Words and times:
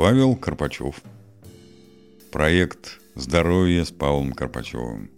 Павел 0.00 0.34
Карпачев. 0.34 1.02
Проект 2.32 3.00
«Здоровье 3.16 3.84
с 3.84 3.90
Павлом 3.90 4.32
Карпачевым». 4.32 5.10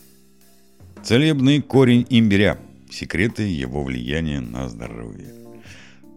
Целебный 1.05 1.63
корень 1.63 2.05
имбиря. 2.11 2.59
Секреты 2.91 3.45
его 3.45 3.85
влияния 3.85 4.41
на 4.41 4.69
здоровье. 4.69 5.35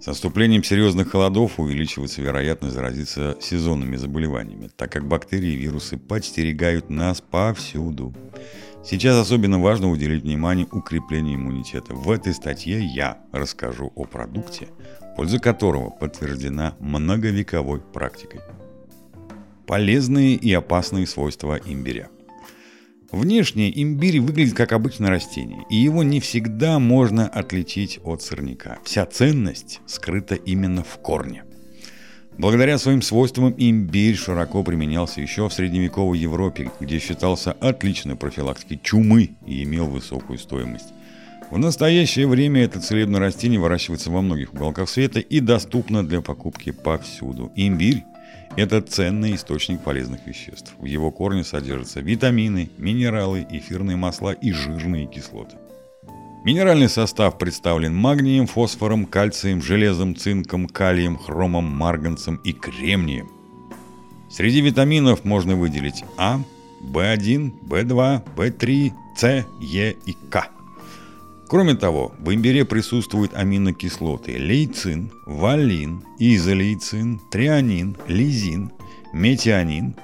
С 0.01 0.07
наступлением 0.07 0.63
серьезных 0.63 1.11
холодов 1.11 1.59
увеличивается 1.59 2.23
вероятность 2.23 2.73
заразиться 2.73 3.37
сезонными 3.39 3.97
заболеваниями, 3.97 4.71
так 4.75 4.91
как 4.91 5.07
бактерии 5.07 5.53
и 5.53 5.57
вирусы 5.57 5.97
подстерегают 5.97 6.89
нас 6.89 7.21
повсюду. 7.21 8.15
Сейчас 8.87 9.17
особенно 9.17 9.59
важно 9.59 9.89
уделить 9.89 10.21
внимание 10.21 10.67
укреплению 10.71 11.37
иммунитета. 11.37 11.95
В 11.95 12.11
этой 12.11 12.35
статье 12.35 12.85
я 12.85 13.17
расскажу 13.31 13.91
о 13.95 14.05
продукте, 14.05 14.67
польза 15.17 15.39
которого 15.39 15.89
подтверждена 15.89 16.75
многовековой 16.79 17.81
практикой. 17.81 18.41
Полезные 19.65 20.35
и 20.35 20.53
опасные 20.53 21.07
свойства 21.07 21.59
имбиря. 21.65 22.09
Внешне 23.11 23.71
имбирь 23.81 24.19
выглядит 24.19 24.53
как 24.53 24.71
обычное 24.71 25.09
растение, 25.09 25.63
и 25.71 25.77
его 25.77 26.03
не 26.03 26.19
всегда 26.19 26.77
можно 26.77 27.27
отличить 27.27 27.99
от 28.03 28.21
сорняка. 28.21 28.77
Вся 28.83 29.07
ценность 29.07 29.81
скрыта 29.87 30.35
именно 30.35 30.83
в 30.83 30.99
корне. 31.01 31.43
Благодаря 32.37 32.77
своим 32.77 33.01
свойствам 33.01 33.55
имбирь 33.57 34.15
широко 34.15 34.61
применялся 34.61 35.21
еще 35.21 35.47
в 35.47 35.53
средневековой 35.53 36.19
Европе, 36.19 36.69
где 36.81 36.99
считался 36.99 37.53
отличной 37.53 38.17
профилактикой 38.17 38.79
чумы 38.83 39.31
и 39.45 39.63
имел 39.63 39.87
высокую 39.87 40.37
стоимость. 40.37 40.89
В 41.49 41.57
настоящее 41.57 42.27
время 42.27 42.63
это 42.63 42.81
целебное 42.81 43.21
растение 43.21 43.59
выращивается 43.59 44.11
во 44.11 44.21
многих 44.21 44.53
уголках 44.53 44.89
света 44.89 45.21
и 45.21 45.39
доступно 45.39 46.05
для 46.05 46.21
покупки 46.21 46.71
повсюду. 46.71 47.53
Имбирь– 47.55 48.03
это 48.57 48.81
ценный 48.81 49.35
источник 49.35 49.79
полезных 49.79 50.25
веществ. 50.27 50.73
В 50.77 50.85
его 50.85 51.11
корне 51.11 51.45
содержатся 51.45 52.01
витамины, 52.01 52.69
минералы, 52.77 53.47
эфирные 53.49 53.95
масла 53.95 54.33
и 54.33 54.51
жирные 54.51 55.05
кислоты. 55.05 55.55
Минеральный 56.45 56.89
состав 56.89 57.39
представлен 57.39 57.95
магнием, 57.95 58.45
фосфором, 58.45 59.07
кальцием, 59.07 59.63
железом, 59.63 60.15
цинком, 60.15 60.67
калием, 60.67 61.17
хромом, 61.17 61.65
марганцем 61.65 62.35
и 62.43 62.53
кремнием. 62.53 63.31
Среди 64.29 64.61
витаминов 64.61 65.25
можно 65.25 65.55
выделить 65.55 66.03
А, 66.17 66.39
В1, 66.83 67.51
В2, 67.67 68.21
В3, 68.35 68.91
С, 69.17 69.45
Е 69.59 69.95
и 70.05 70.13
К. 70.29 70.49
Кроме 71.47 71.73
того, 71.73 72.13
в 72.19 72.31
имбире 72.31 72.63
присутствуют 72.63 73.33
аминокислоты 73.33 74.37
лейцин, 74.37 75.11
валин, 75.25 76.03
изолейцин, 76.19 77.21
трианин, 77.31 77.97
лизин, 78.07 78.71
метионин, 79.13 79.95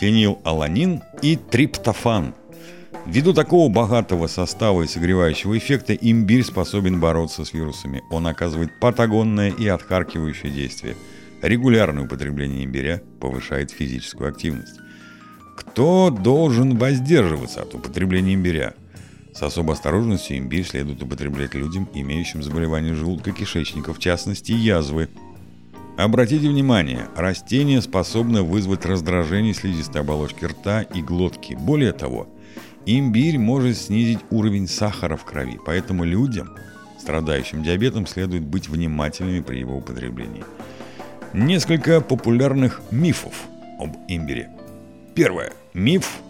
фенилаланин 0.00 1.02
и 1.22 1.36
триптофан. 1.36 2.34
Ввиду 3.06 3.32
такого 3.32 3.72
богатого 3.72 4.26
состава 4.26 4.82
и 4.82 4.88
согревающего 4.88 5.56
эффекта 5.56 5.94
имбирь 5.94 6.42
способен 6.42 6.98
бороться 6.98 7.44
с 7.44 7.52
вирусами. 7.52 8.02
Он 8.10 8.26
оказывает 8.26 8.80
патагонное 8.80 9.50
и 9.50 9.68
отхаркивающее 9.68 10.50
действие. 10.50 10.96
Регулярное 11.40 12.04
употребление 12.04 12.64
имбиря 12.64 13.00
повышает 13.20 13.70
физическую 13.70 14.28
активность. 14.28 14.80
Кто 15.56 16.10
должен 16.10 16.76
воздерживаться 16.76 17.62
от 17.62 17.74
употребления 17.76 18.34
имбиря? 18.34 18.74
С 19.32 19.40
особой 19.42 19.74
осторожностью 19.74 20.38
имбирь 20.38 20.66
следует 20.66 21.00
употреблять 21.00 21.54
людям, 21.54 21.88
имеющим 21.94 22.42
заболевания 22.42 22.94
желудка-кишечника, 22.94 23.94
в 23.94 24.00
частности 24.00 24.50
язвы. 24.50 25.08
Обратите 25.96 26.48
внимание, 26.48 27.06
растение 27.14 27.80
способно 27.82 28.42
вызвать 28.42 28.84
раздражение 28.84 29.54
слизистой 29.54 30.00
оболочки 30.00 30.44
рта 30.44 30.82
и 30.82 31.02
глотки. 31.02 31.54
Более 31.54 31.92
того, 31.92 32.28
имбирь 32.86 33.38
может 33.38 33.76
снизить 33.76 34.20
уровень 34.30 34.68
сахара 34.68 35.16
в 35.16 35.24
крови, 35.24 35.58
поэтому 35.64 36.04
людям, 36.04 36.56
страдающим 36.98 37.62
диабетом, 37.62 38.06
следует 38.06 38.44
быть 38.44 38.68
внимательными 38.68 39.40
при 39.40 39.58
его 39.58 39.76
употреблении. 39.76 40.44
Несколько 41.34 42.00
популярных 42.00 42.80
мифов 42.90 43.34
об 43.78 43.96
имбире. 44.08 44.48
Первое. 45.14 45.52
Миф 45.74 46.20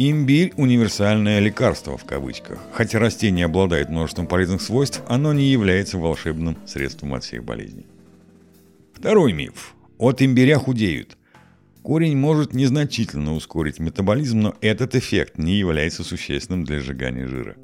Имбирь– 0.00 0.52
универсальное 0.56 1.40
лекарство 1.40 1.98
в 1.98 2.04
кавычках. 2.04 2.60
Хотя 2.72 3.00
растение 3.00 3.46
обладает 3.46 3.88
множеством 3.88 4.28
полезных 4.28 4.62
свойств, 4.62 5.02
оно 5.08 5.32
не 5.32 5.46
является 5.46 5.98
волшебным 5.98 6.56
средством 6.68 7.14
от 7.14 7.24
всех 7.24 7.42
болезней. 7.42 7.84
Второй 8.94 9.32
миф. 9.32 9.74
От 9.98 10.22
имбиря 10.22 10.56
худеют. 10.60 11.17
Корень 11.82 12.16
может 12.16 12.54
незначительно 12.54 13.34
ускорить 13.34 13.78
метаболизм, 13.78 14.40
но 14.40 14.54
этот 14.60 14.94
эффект 14.94 15.38
не 15.38 15.54
является 15.54 16.04
существенным 16.04 16.64
для 16.64 16.80
сжигания 16.80 17.26
жира. 17.26 17.56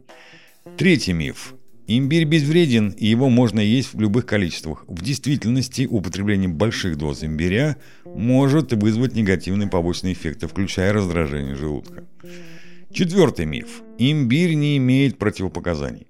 Третий 0.77 1.13
миф. 1.13 1.55
Имбирь 1.87 2.25
безвреден, 2.25 2.91
и 2.91 3.07
его 3.07 3.29
можно 3.29 3.61
есть 3.61 3.93
в 3.93 4.01
любых 4.01 4.25
количествах. 4.25 4.85
В 4.89 5.03
действительности 5.03 5.87
употребление 5.87 6.49
больших 6.49 6.97
доз 6.97 7.23
имбиря 7.23 7.77
может 8.07 8.73
вызвать 8.73 9.15
негативные 9.15 9.69
побочные 9.69 10.15
эффекты, 10.15 10.49
включая 10.49 10.95
раздражение 10.95 11.55
желудка. 11.55 12.05
Четвертый 12.91 13.45
миф. 13.45 13.83
Имбирь 13.99 14.55
не 14.55 14.79
имеет 14.79 15.19
противопоказаний. 15.19 16.07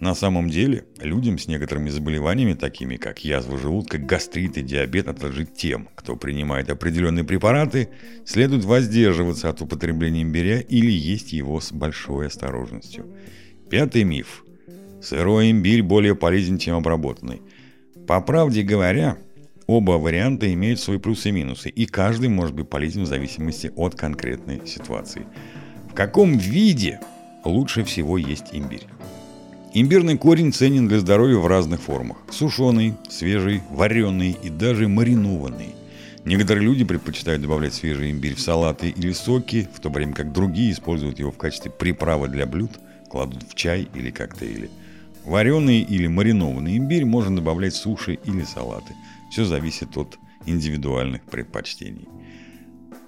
На 0.00 0.14
самом 0.14 0.50
деле, 0.50 0.84
людям 1.00 1.38
с 1.38 1.46
некоторыми 1.46 1.88
заболеваниями, 1.88 2.54
такими 2.54 2.96
как 2.96 3.24
язва 3.24 3.58
желудка, 3.58 3.98
гастрит 3.98 4.58
и 4.58 4.62
диабет, 4.62 5.06
также 5.18 5.46
тем, 5.46 5.88
кто 5.94 6.16
принимает 6.16 6.70
определенные 6.70 7.24
препараты, 7.24 7.88
следует 8.24 8.64
воздерживаться 8.64 9.48
от 9.48 9.62
употребления 9.62 10.22
имбиря 10.22 10.60
или 10.60 10.90
есть 10.90 11.32
его 11.32 11.60
с 11.60 11.72
большой 11.72 12.26
осторожностью. 12.26 13.06
Пятый 13.70 14.04
миф– 14.04 14.44
Сырой 15.06 15.52
имбирь 15.52 15.84
более 15.84 16.16
полезен, 16.16 16.58
чем 16.58 16.76
обработанный. 16.76 17.42
По 18.08 18.20
правде 18.20 18.62
говоря, 18.62 19.18
оба 19.68 19.92
варианта 19.92 20.52
имеют 20.52 20.80
свои 20.80 20.98
плюсы 20.98 21.28
и 21.28 21.32
минусы, 21.32 21.68
и 21.68 21.86
каждый 21.86 22.28
может 22.28 22.56
быть 22.56 22.68
полезен 22.68 23.02
в 23.02 23.06
зависимости 23.06 23.70
от 23.76 23.94
конкретной 23.94 24.66
ситуации. 24.66 25.26
В 25.90 25.94
каком 25.94 26.36
виде 26.36 27.00
лучше 27.44 27.84
всего 27.84 28.18
есть 28.18 28.46
имбирь? 28.52 28.86
Имбирный 29.78 30.16
корень 30.16 30.54
ценен 30.54 30.88
для 30.88 31.00
здоровья 31.00 31.36
в 31.36 31.46
разных 31.46 31.82
формах. 31.82 32.16
Сушеный, 32.30 32.94
свежий, 33.10 33.60
вареный 33.70 34.34
и 34.42 34.48
даже 34.48 34.88
маринованный. 34.88 35.74
Некоторые 36.24 36.64
люди 36.64 36.82
предпочитают 36.82 37.42
добавлять 37.42 37.74
свежий 37.74 38.10
имбирь 38.10 38.34
в 38.34 38.40
салаты 38.40 38.88
или 38.88 39.12
соки, 39.12 39.68
в 39.74 39.80
то 39.80 39.90
время 39.90 40.14
как 40.14 40.32
другие 40.32 40.72
используют 40.72 41.18
его 41.18 41.30
в 41.30 41.36
качестве 41.36 41.70
приправы 41.70 42.28
для 42.28 42.46
блюд, 42.46 42.70
кладут 43.10 43.42
в 43.42 43.54
чай 43.54 43.86
или 43.94 44.10
коктейли– 44.10 44.70
Вареный 45.26 45.80
или 45.80 46.06
маринованный 46.06 46.78
имбирь 46.78 47.04
можно 47.04 47.34
добавлять 47.34 47.74
в 47.74 47.78
суши 47.78 48.14
или 48.24 48.44
салаты. 48.44 48.94
Все 49.28 49.44
зависит 49.44 49.96
от 49.96 50.20
индивидуальных 50.46 51.22
предпочтений. 51.22 52.06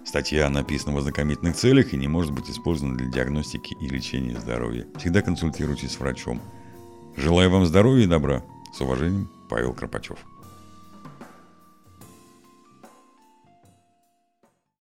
Статья 0.08 0.48
написана 0.48 0.94
в 0.94 0.98
ознакомительных 1.00 1.54
целях 1.54 1.92
и 1.92 1.98
не 1.98 2.08
может 2.08 2.32
быть 2.32 2.48
использована 2.48 2.96
для 2.96 3.08
диагностики 3.08 3.76
и 3.78 3.88
лечения 3.88 4.40
здоровья. 4.40 4.86
Всегда 4.96 5.20
консультируйтесь 5.20 5.92
с 5.92 6.00
врачом. 6.00 6.40
Желаю 7.14 7.50
вам 7.50 7.66
здоровья 7.66 8.04
и 8.04 8.06
добра. 8.06 8.42
С 8.72 8.80
уважением, 8.80 9.28
Павел 9.50 9.74
Кропачев. 9.74 10.16